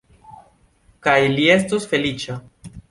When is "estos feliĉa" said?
1.59-2.41